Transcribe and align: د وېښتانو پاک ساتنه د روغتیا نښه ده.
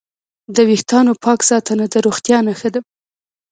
د 0.55 0.57
وېښتانو 0.69 1.11
پاک 1.23 1.39
ساتنه 1.49 1.85
د 1.89 1.95
روغتیا 2.05 2.37
نښه 2.47 2.69
ده. 2.73 2.81